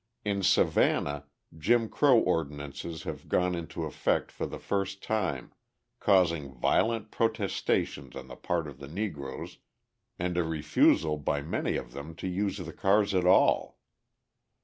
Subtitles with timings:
[0.25, 1.25] In Savannah
[1.55, 5.53] Jim Crow ordinances have gone into effect for the first time,
[5.99, 9.59] causing violent protestations on the part of the Negroes
[10.17, 13.77] and a refusal by many of them to use the cars at all.